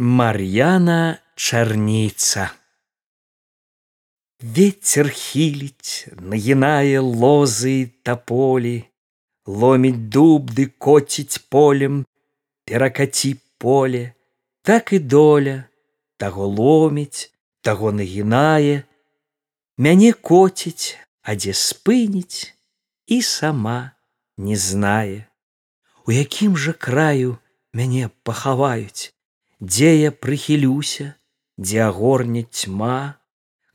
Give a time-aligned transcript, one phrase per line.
[0.00, 2.44] Мар'яна чарніца.
[4.40, 8.88] Ветер хіліць, нагінае лозы таполі,
[9.44, 12.00] ломіць дуб ды коціць полем,
[12.64, 14.16] перакаці поле,
[14.64, 15.68] так і доля,
[16.16, 17.28] таго ломіць,
[17.60, 18.88] таго нагінае,
[19.76, 22.56] мяне коціць, а дзе спыніць
[23.04, 23.92] і сама
[24.40, 25.28] не знае,
[26.08, 27.36] у якім жа краю
[27.76, 29.12] мяне пахаваюць,
[29.60, 31.14] дзе я прыхілюся,
[31.56, 33.20] дзе агорне тьма,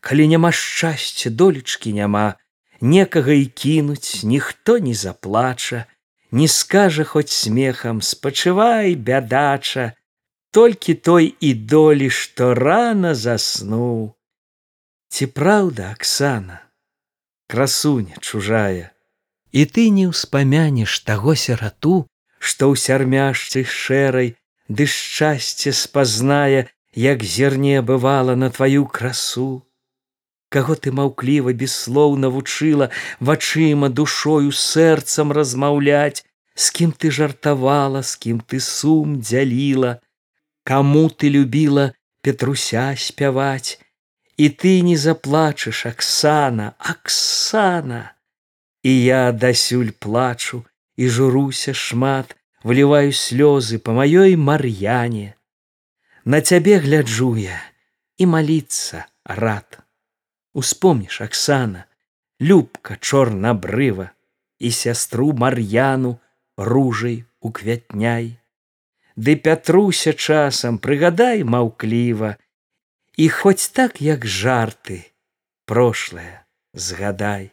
[0.01, 2.35] калі няма шчасця долечкі няма,
[2.81, 5.85] некага і кінуць ніхто не заплача,
[6.31, 9.93] не скажа хоць смехам спачывай бядача,
[10.51, 14.15] толькі той і долі, што рана заснуў.
[15.09, 16.59] Ці праўда, Аксана,
[17.47, 18.91] красуня чужая,
[19.51, 22.07] і ты не ўспамянеш таго сирату,
[22.39, 24.35] што ў сярмяшцы шэрай
[24.67, 29.65] ды шчасце спазнае, як зерне бывала на тваю красу.
[30.49, 36.23] Каго ты маўкліва без слоў навучыла вачыма душою сэрцам размаўляць,
[36.55, 39.99] з кім ты жартавала, з кім ты сум дзяліла,
[40.63, 43.79] Каму ты любіла Петруся спяваць,
[44.37, 48.13] І ты не заплачаш, Аксана, Аксана.
[48.83, 50.65] І я дасюль плачу
[50.97, 52.35] і журуся шмат,
[52.65, 55.37] вліваю слёзы по маёй мар'яне
[56.25, 57.61] на цябе гляджу я
[58.17, 59.77] і маліцца рад.
[60.57, 61.85] Успомніш аксана
[62.41, 64.09] любка чорнабрыва
[64.57, 66.17] і сястру мар'яну
[66.57, 68.31] ружай уквятняй
[69.15, 72.31] ды пятруся часам прыгадай маўкліва
[73.15, 74.97] і хоць так як жарты
[75.69, 76.41] прошлое
[76.73, 77.51] згадай.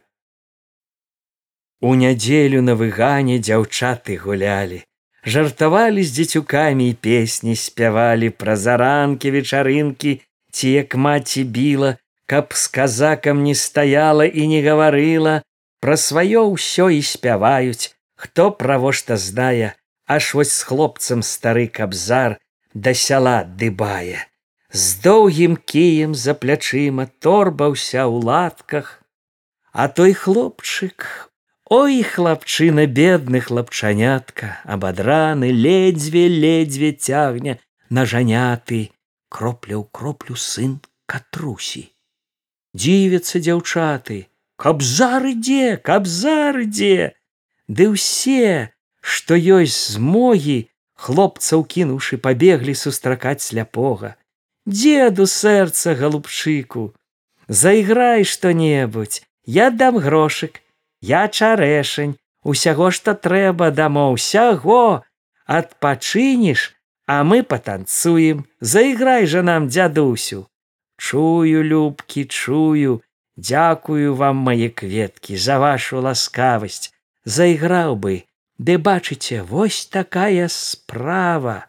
[1.85, 4.81] У нядзелю на выгане дзяўчаты гулялі
[5.25, 10.21] жартавалі з дзецюкамі і песні спявалі пра заранкі вечарынкі
[10.53, 15.43] ці як маці біла каб з казакам не стаяла і не гаварыла
[15.85, 17.93] пра сваё ўсё і спяваюць.
[18.17, 19.75] Хто право што здае
[20.07, 22.39] аж вось з хлопцам стары кабзар
[22.75, 24.25] да сяла дыбае.
[24.73, 29.03] З доўгім кіем за плячыма торба ўся ў латках
[29.73, 31.32] а той хлопчык
[31.75, 38.91] Ой, хлапчына бедны хлапчанятка, абадраны ледзьве ледзьве цягне на жаняты,
[39.33, 40.75] кропля ў кроплю сын
[41.09, 41.89] катрусі.
[42.77, 44.29] Дзівяцца дзяўчаты,
[44.61, 47.17] каб зары дзе, каб зары дзе,
[47.73, 54.21] Ды ўсе, што ёсць змогі, хлопцаў кінуўшы пабеглі сустракаць сляпога.
[54.69, 56.93] Дзеду сэрца галубчыку,
[57.49, 60.61] Зайграй што-небудзь, я дам грошык,
[61.03, 65.03] я чарэшань усяго што трэба дамо ўсяго
[65.47, 66.71] адпачыніш
[67.07, 68.47] а мы патанцуем.
[68.61, 70.47] Зайграй жа нам дзядусю.
[70.97, 73.03] Чую любкі чую.
[73.37, 76.93] Дзякую вам мае кветкі за вашу ласкавасць.
[77.25, 78.25] Зайграў бы.
[78.59, 81.67] Ды бачыце вось такая справа.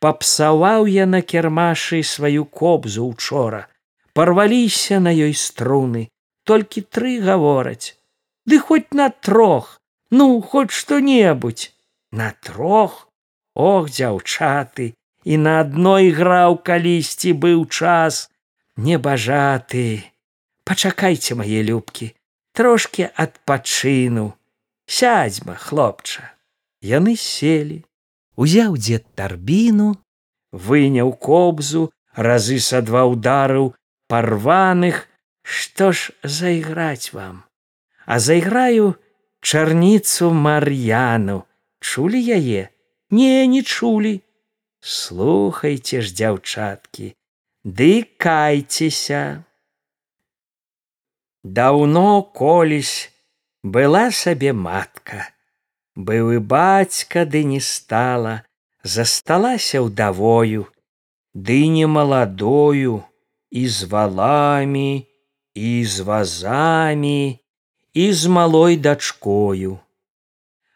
[0.00, 3.68] Папсаваў я на кірмашы сваю кобзу учора
[4.16, 6.08] парваліся на ёй струны.
[6.48, 8.00] Толькі тры гавораць
[8.46, 9.76] ды хоть на трох
[10.10, 11.72] ну хоть что-небудзь
[12.12, 13.08] на трох?
[13.54, 14.92] Ох дзяўчаты
[15.24, 18.28] і на адной граў калісьці быў час
[18.76, 20.04] небажаты.
[20.68, 22.12] Пачакайце мае любкі
[22.52, 24.36] трошки адпачыну.
[24.86, 26.36] Сядзьма хлопча.
[26.84, 27.82] Яны селі
[28.36, 29.96] узяў дзед тарбіну
[30.52, 33.72] выняў кобзу разы са два удараў
[34.06, 35.08] парваных.
[35.46, 37.46] Што ж зайграць вам
[38.06, 38.94] а зайграю
[39.40, 41.42] чарніцу мар'яну.
[41.80, 42.68] Чулі яе?
[43.10, 44.20] Не не чулі.
[44.80, 47.14] Слухайте ж дзяўчаткі
[47.66, 49.42] ды кайцеся
[51.42, 53.10] даўно колісь
[53.64, 55.26] была сабе матка.
[55.98, 58.46] Быў і бацька ды не стала
[58.86, 60.70] засталася ўдавою
[61.34, 63.02] ды не маладою
[63.50, 65.10] і з валамі
[65.58, 67.42] і з вазамі
[67.96, 69.78] і з малой дачкою.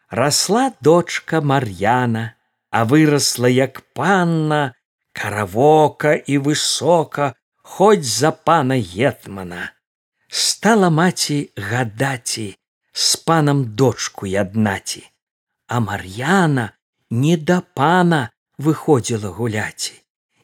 [0.09, 2.33] Расла дочка Мар'яна,
[2.71, 4.73] а вырасла як панна,
[5.13, 9.69] каравока і высока, хоць за пана гетмана.
[10.27, 12.57] Стала маці гадаці
[12.93, 15.05] з панам дочку яднаці,
[15.67, 16.71] А Мар'яна
[17.09, 19.93] не да пана выходзіла гуляці,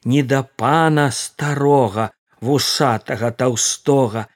[0.04, 2.10] не да пана старога,
[2.40, 4.26] вусатага таўстога,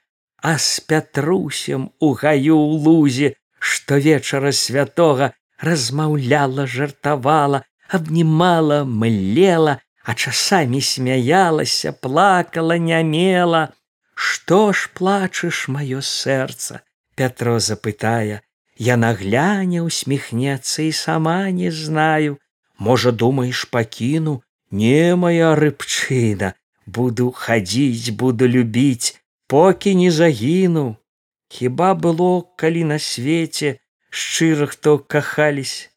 [0.43, 3.29] а с пятрусем у гаю ў лузе
[3.71, 5.31] штовечара святога
[5.71, 13.71] размаўляла жартавала обнімала млела а часамі смяялася, плакала, нямела.
[14.15, 16.83] Што ж плачаш маё сэрца?
[17.15, 18.43] Пятро запытая,
[18.77, 22.37] Яна гляне усміхнецца і сама не знаю.
[22.77, 24.41] Можа, думаеш, пакіну,
[24.71, 26.53] не моя рыбчына,
[26.85, 29.15] буду хадзіць, буду любіць,
[29.47, 30.97] покі не загіну.
[31.47, 33.77] Хіба было, калі на свеце
[34.09, 35.89] шчыра хто кахались,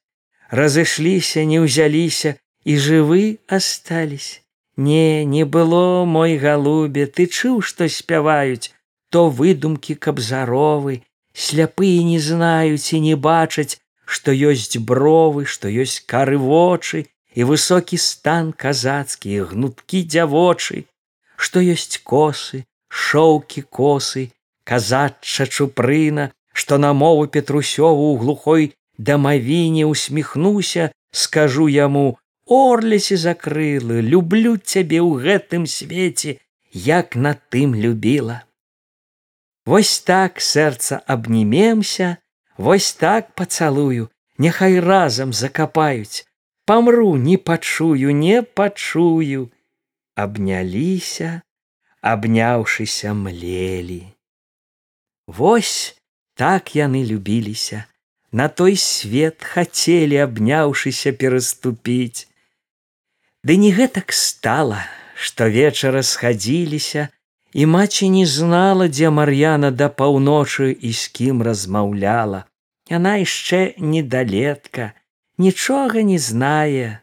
[0.51, 4.43] разышліся, не ўзяліся і жывы астались.
[4.77, 8.73] Не, не было мой галубе, ты чуў, што спяваюць,
[9.09, 11.01] то выдумкі кабзаровы,
[11.33, 17.97] сляпыя не знаюць і не бачаць, што ёсць бровы, што ёсць кары вочы і высокі
[17.97, 20.85] стан казацкі гнуткі дзявочы,
[21.37, 22.65] што ёсць косы,
[22.97, 24.25] шоўкі косы,
[24.65, 28.65] казачча чупрына, што на мову петрусёву ў глухой
[28.99, 36.39] дамавіне усміхнуся, скажу яму: Орлесе закрылы, люблю цябе ў гэтым свеце,
[36.73, 38.43] як на тым любіла.
[39.67, 42.17] Вось так сэрца абнімемся,
[42.57, 44.09] Вось так пацалую,
[44.39, 46.25] няхай разам закапаюць,
[46.65, 49.51] Памру, не пачую, не пачую,
[50.15, 51.43] Абняліся,
[52.01, 54.07] абняўшыся млелі.
[55.27, 55.97] Вось
[56.35, 57.85] так яны любіліся,
[58.33, 62.29] На той свет хацелі, абняўшыся пераступіць.
[63.47, 64.83] Ды не гэтак стала,
[65.15, 67.09] што вечара схадзіліся,
[67.57, 72.45] І маці не знала, дзе Мар'яна да паўночы і з кім размаўляла.
[72.91, 74.93] Яна яшчэ недалетка,
[75.39, 77.01] нічога не знае.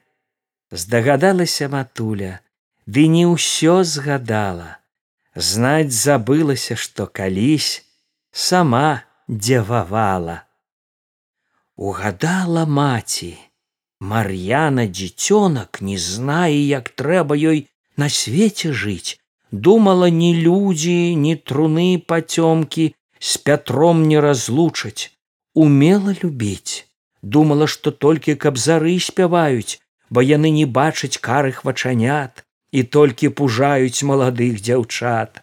[0.70, 2.38] Здагадалася матуля,
[2.86, 4.83] ды не ўсё згадала.
[5.36, 7.82] Знаць забылася, што калісь
[8.32, 10.46] сама дзевавала.
[11.76, 13.34] Угадала маці.
[14.00, 17.66] Мар'яна дзіцёнак не знае, як трэба ёй
[17.98, 19.18] на свеце жыць,
[19.50, 25.10] думала ні людзі, ні труны пацёмкі з пятром не разлучаць,
[25.56, 26.86] умела любіць,
[27.22, 32.43] думала, што толькі каб зары спяваюць, бо яны не бачаць карых вачанят
[32.74, 35.42] і толькі пужаюць маладых дзяўчат.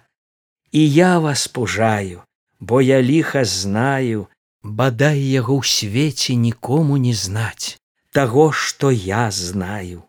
[0.74, 2.22] І я вас пужаю,
[2.60, 4.26] бо я ліха знаю,
[4.62, 7.80] бадай яго ў свеце нікому не знаць
[8.12, 10.02] таго, што я знаю.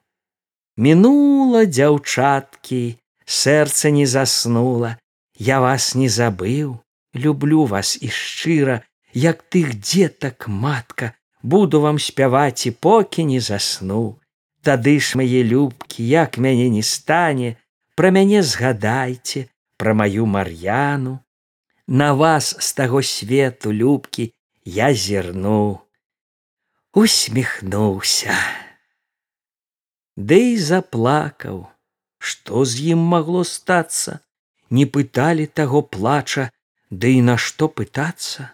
[0.78, 4.98] Мінула дзяўчаткі, сэрца не заснула,
[5.38, 6.80] я вас не забыў,
[7.14, 8.82] люблю вас і шчыра,
[9.14, 11.14] як тых дзетак матка,
[11.44, 14.21] буду вам спяваць і покі не засну.
[14.62, 17.58] Тады ж мае любкі, як мяне не стане,
[17.98, 21.20] пра мяне згадайце, пра маю мар'яну.
[21.88, 24.32] На вас з таго свету любкі
[24.66, 25.82] я зірну,
[26.94, 28.38] усміхнуўся.
[30.16, 31.66] Ды і заплакаў.
[32.22, 34.20] Што з ім магло стацца?
[34.70, 36.52] Не пыталі таго плача,
[36.94, 38.54] ды і на што пытацца?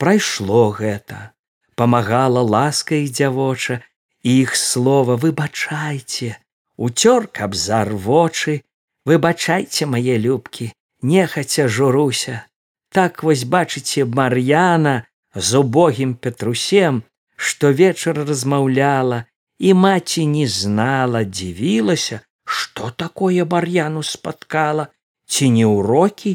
[0.00, 1.36] Прайшло гэта,
[1.76, 3.82] памагала ласка і дзявоча,
[4.22, 6.36] іх слова выбачайце,
[6.76, 8.62] уцёр кабзар вочы,
[9.04, 10.72] выбачайце мае любкі,
[11.02, 12.46] нехаця журуся.
[12.92, 17.02] Так вось бачыце Мар'яна з убогім Петрусем,
[17.36, 19.24] што вечар размаўляла,
[19.58, 24.88] і маці не знала, дзівілася, Што такое бар'яну спаткала,
[25.26, 26.32] ці не ўрокі,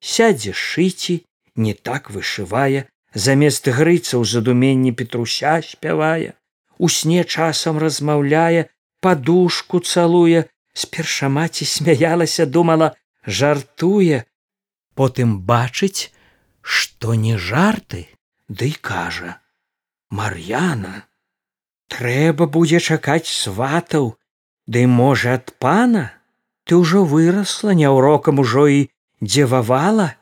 [0.00, 1.16] сядзе шыці,
[1.54, 6.32] не так вышывае, замест грыцаў задуменні петруся спявае,
[6.78, 14.24] у сне часам размаўляе, падушку цалуе, сперша маці смяялася, думала, жартуе,
[14.94, 16.10] потым бачыць,
[16.60, 18.08] што не жарты,
[18.48, 19.40] ды кажа:
[20.10, 21.06] Мар'яна,
[21.88, 24.14] трэба будзе чакаць сватаў,
[24.66, 26.12] Ды можа ад пана?
[26.64, 28.80] Ты ўжо вырасла няўрокам ужо і
[29.20, 30.16] дзевавала.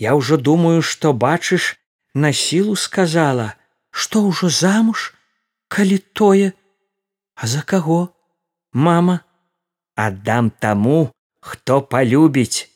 [0.00, 1.76] Я ўжо думаю што бачыш
[2.14, 3.54] на сілу сказала
[3.90, 5.12] што ўжо замуж
[5.68, 6.52] калі тое.
[7.34, 8.00] А за каго?
[8.72, 9.20] Мама.
[9.94, 11.10] Аддам таму
[11.40, 12.68] хто палюбіць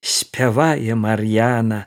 [0.00, 1.86] спявае мар'яна.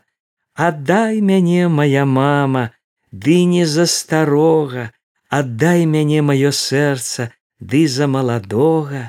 [0.56, 2.72] Аддай мяне моя мама
[3.12, 4.92] ды не за старога.
[5.30, 9.02] Аддай мяне маё сэрца ды за маладога,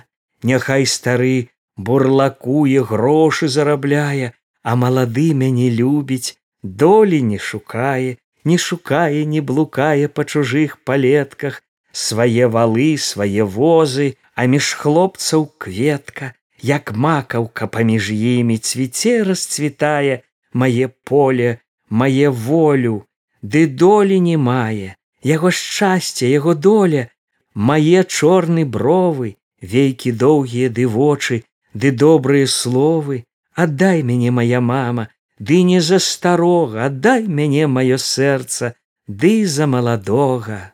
[0.42, 9.40] няхай стары бурлакуе грошы зарабляе, а малады мяне любіць, долі не шукае, не шукае, не
[9.50, 11.62] блукае па чужых палетках,
[11.92, 20.22] свае валы, свае возы, а між хлопцаў кветка, як макаўка паміж імі цвіце расцвітае
[20.52, 21.50] мае поле,
[21.88, 22.94] мае волю,
[23.42, 27.08] ды долі не мае, яго шчасце, яго доля,
[27.54, 29.36] мае чорны бровы
[29.74, 31.42] вейкі доўгія ды вочы,
[31.74, 33.24] ды добрыя словы,
[33.54, 38.74] аддай мяне моя мама, ды не за старога, аддай мяне маё сэрца,
[39.06, 40.72] ды за маладога.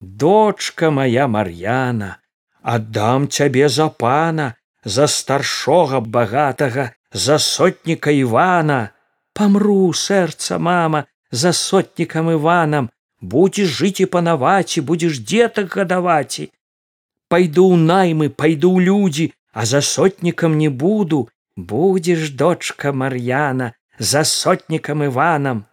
[0.00, 2.18] Дочка моя Мар'яна,
[2.62, 8.90] аддам цябе за пана, за старшога багатага, за сотніка Івана,
[9.32, 16.50] памру сэрца мама за сотнікам Іванам, будзеш жыць і панаваць і будзеш дзетак гадаваць.
[17.30, 24.24] Пайду ў наймы, пайду ў людзі, а за сотнікам не буду, будзеш дочка Мар'яна за
[24.24, 25.64] сотнікам Іванам.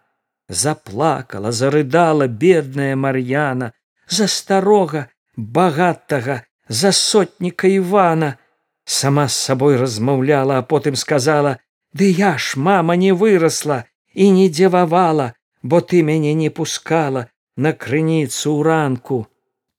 [0.48, 3.72] Заплакала, зарыдала бедная Мар'яна,
[4.08, 8.36] за старога, багатага, за сотніка Івана.
[8.84, 11.58] Сама з сабой размаўляла, а потым сказала:
[11.94, 13.84] «Ды я ж мама не вырасла
[14.14, 19.26] і не дзевавала, бо ты мяне не пускала на крыніцу ў ранку.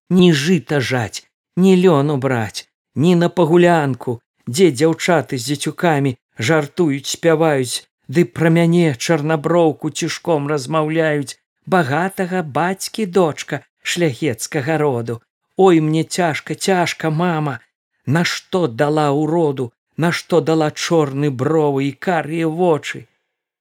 [0.10, 7.84] Ні жыта жаць, ні лёну браць, ні на пагулянку, дзе дзяўчаты з дзецюкамі жартуюць, спяваюць,
[8.08, 15.22] ды пра мяне чарнаброўку цішком размаўляюць, багатага бацькі дочка шляхецкага роду.
[15.56, 17.60] Ой мне цяжка, цяжка, мама,
[18.06, 23.08] Нашто дала ўроду, нашто дала чорны бровы і карыя вочы.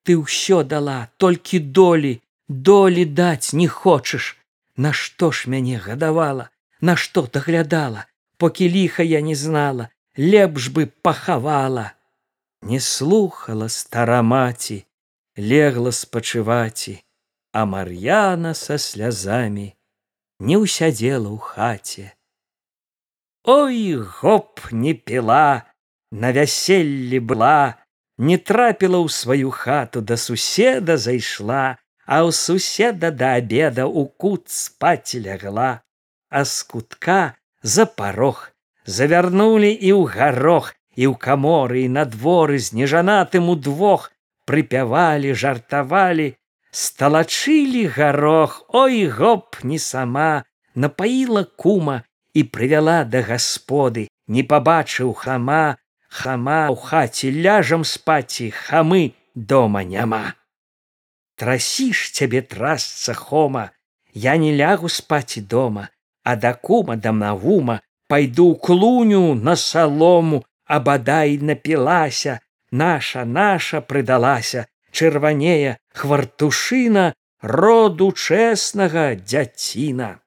[0.03, 4.35] Ты ўсё дала, толькі долі, долі даць не хочаш.
[4.77, 11.93] Нашто ж мяне гадавала, Нашто даглядала, покі ліха я не знала, лепш бы пахавала.
[12.63, 14.87] Не слухала стара маці,
[15.37, 17.03] легла спачываці,
[17.53, 19.75] а Мар'яна са слязамі
[20.39, 22.07] не ўсядзела ў хаце.
[23.43, 25.67] Ой гоп не піла,
[26.15, 27.83] на вяселлі была,
[28.19, 34.47] не трапіла ў сваю хату да суседа зайшла, а ў суседа да обеда у кут
[34.55, 35.83] спаць лягла,
[36.31, 38.52] а з кутка за парог
[38.87, 44.11] завярнулі і ў гарох і ў каморы і на дворы з нежанатым удвох
[44.47, 46.33] прыпявалі жартавалі
[46.71, 52.03] сталачылі гарох ой гоп не сама напаіла кума
[52.35, 55.77] і прывяла да гасподы, не пабачыў хама,
[56.09, 60.35] хама ў хаце ляжам спаці хамы дома няма.
[61.37, 63.71] Трасіш цябе трасца хома,
[64.13, 65.89] я не лягу спаці дома,
[66.25, 67.81] а да кума да навума
[68.13, 72.41] пайду ў клуню на салому, а бадай напілася,
[72.71, 77.05] наша наша прыдалася, чырванее хвартушына
[77.41, 80.21] роду чэснага дзяціна.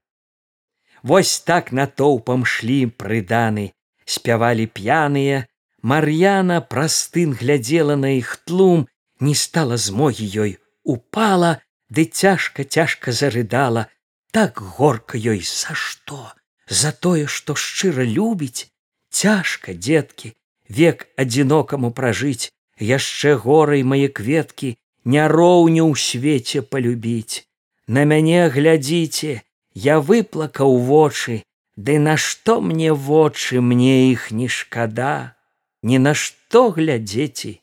[1.06, 3.70] Вось так натоўпам шлі прыданы,
[4.06, 5.46] спявалі п'яныя,
[5.86, 8.88] Мар'яна простын глядзела на іх тлум,
[9.22, 11.62] не стала змогі ёй, упала,
[11.94, 13.86] ды цяжка цяжка зарыдала,
[14.34, 16.34] так горка ёй за што,
[16.68, 18.68] за тое, што шчыра любіць,
[19.10, 20.34] цяжка дзеткі,
[20.70, 27.46] век адзінокаму пражыць, яшчэ горай мае кветкі, няроўню ў свеце полюбіць.
[27.88, 29.42] На мяне глядзіце,
[29.76, 31.44] Я выплакаў вочы,
[31.76, 35.36] Ды нашто мне вочы мне іх не шкада,
[35.84, 37.60] Ні на што глядзеці.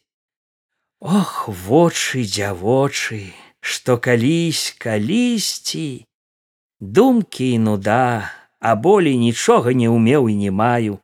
[1.00, 6.04] Ох, вочы дзявочы, што калісь калісьці,
[6.78, 8.30] Думкі і нуда,
[8.62, 11.02] а болей нічога не ўмеў і не маю,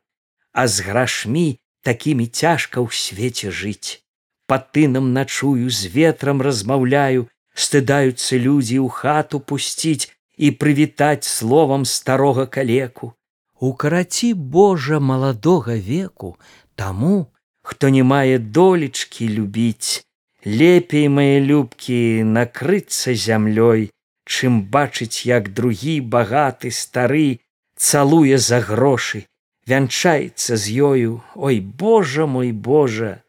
[0.51, 4.01] А з грашмі такімі цяжка ў свеце жыць.
[4.47, 12.45] Па тынам начую з ветрам размаўляю, стыдаюцца людзі ў хату пусціць, і прывітаць словам старога
[12.47, 13.13] калеку.
[13.59, 16.37] Укараці Божа маладога веку
[16.75, 17.27] таму,
[17.61, 20.07] хто не мае долечкі любіць,
[20.45, 23.91] лепей мае любкі накрыцца зямлёй,
[24.23, 27.43] чым бачыць, як другі багаты стары
[27.79, 29.25] цалуе за грошы,
[29.65, 33.23] вянчаецца з ёю, ой Божа мой Божа,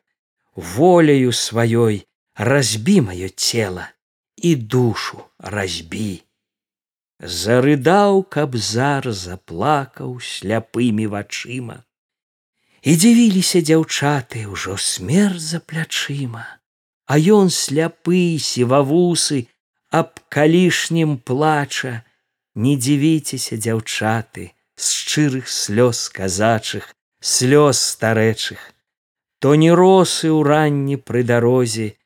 [0.55, 2.03] воляю сваёй
[2.35, 3.87] разбі маё цела
[4.37, 6.11] і душу разбі
[7.21, 11.85] зарыдаў кабзар заплакаў сляпымі вачыма.
[12.81, 16.47] І дзівіліся дзяўчаты ўжо смерць за плячыма.
[17.05, 19.45] А ён сляпы сівавусы
[19.93, 22.01] аб калішнім плача
[22.55, 28.59] не дзівіцеся дзяўчаты з шчырых слёз казачых слёз старэчых.
[29.39, 31.97] То не росы ў ранні пры дарозе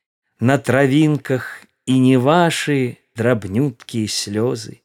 [0.40, 4.82] на травінках і не вашы драбнюткія слёзы.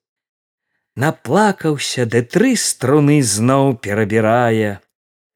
[0.95, 4.79] Наплакаўся ды тры струны зноў перабірае.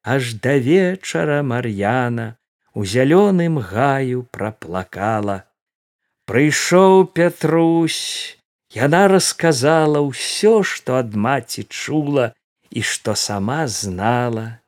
[0.04, 2.38] Аж да вечара мар'яна
[2.74, 5.46] у зялёным гаю праплакала.
[6.26, 8.38] Прыйшоў пятрусь
[8.74, 12.34] яна расказала ўсё што ад маці чула
[12.70, 14.60] і што сама знала.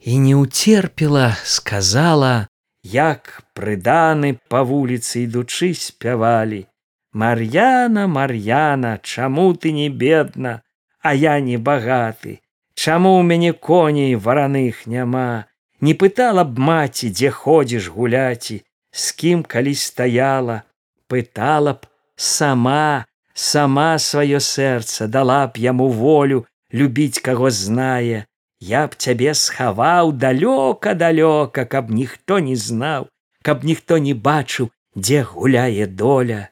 [0.00, 2.46] І не уцерпела сказала
[2.84, 6.68] як прыданы па вуліцы ідучы спявалі.
[7.14, 10.60] Мар'яна мар'яна чаму ты не бедна?
[11.00, 12.40] А я не багаты.
[12.74, 15.46] Чаму ў мяне коней вараных няма?
[15.80, 18.60] Не пытала б маці дзе ходзіш гуляці
[18.92, 20.62] з кім калі стаяла.
[21.08, 28.26] Пытала б сама сама сваё сэрца дала б яму волю любіць каго знае.
[28.60, 33.10] Я б цябе схаваў далёка далёка каб ніхто не знаў
[33.42, 36.48] каб ніхто не бачыў дзе гуляе доля.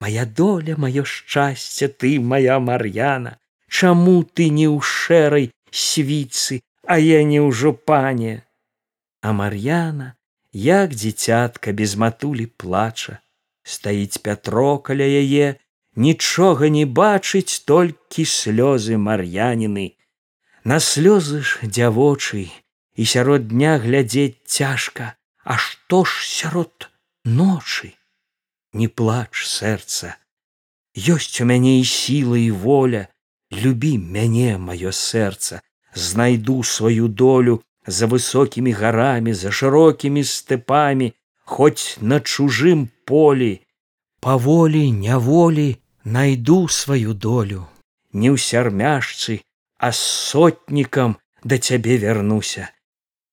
[0.00, 3.36] Моя доля маё шчасце ты моя мар'яна.
[3.68, 8.42] Чаму ты не ў шэрай свіцы а я не ўжо пане
[9.22, 10.14] а мар'яна
[10.52, 13.20] як дзіцятка без матулі плача.
[13.62, 15.60] Стаіць пятро каля яе
[15.96, 19.96] нічога не бачыць толькі слёзы мар'яніны.
[20.64, 22.50] На слёзы ж дзявочы
[22.94, 26.90] і сярод дня глядзець цяжка а што ж сярод
[27.24, 27.94] ночы?
[28.72, 30.16] Не плач сэрца.
[30.94, 33.08] Ёсць у мяне і сіла і воля.
[33.50, 35.62] Любі мяне маё сэрца.
[35.94, 41.10] Знайду сваю долю за высокімі гарамі за шырокімі стэпамі
[41.42, 43.58] хоць на чужым полі
[44.20, 47.66] паволі няволі найду сваю долю.
[48.12, 49.40] Не ў сярмяшцы
[49.80, 52.68] а сотнікам да цябе вярнуся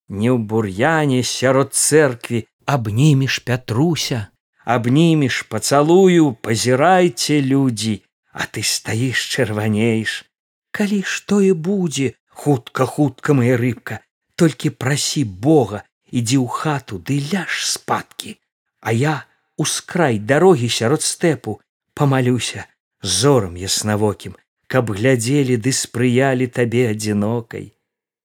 [0.08, 4.20] не ў бур'яне сярод церкві абнімеш пятруся
[4.64, 7.96] абнімеш пацалую пазірайце людзі
[8.32, 10.24] а ты стаіш чырванееш
[10.72, 14.00] калі што і будзе хутка хутка моя рыбка
[14.40, 18.40] толькі прасі бога ідзі ў хату ды ляж спадкі
[18.80, 19.27] а я
[19.58, 21.60] ускрай дарогі сярод стэпу
[21.94, 22.66] памалюся
[23.02, 24.38] зорам яснавокім
[24.68, 27.74] каб глядзелі ды спрыялі табе адзінокай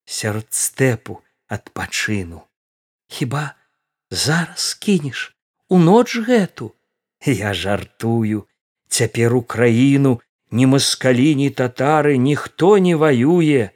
[0.04, 2.42] сярод стэпу адпачыну.
[3.06, 3.54] Хіба
[4.10, 5.36] зараз кінеш
[5.68, 6.72] у ноч гэту?
[7.24, 8.46] Я жартую.
[8.88, 13.70] Цяпер у краіну ні маскалі ні татары ніхто не ваюе.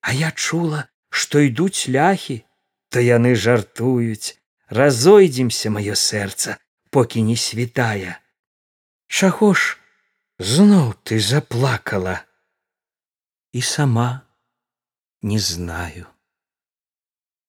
[0.00, 2.42] А я чула што ідуць ляхі
[2.88, 4.36] то яны жартуюць.
[4.68, 6.56] Разойдземся маё сэрца
[6.92, 8.20] покі не святая.
[9.08, 9.80] Чаго ж
[10.36, 12.20] зноў ты заплакала.
[13.52, 14.28] І сама
[15.24, 16.11] не знаю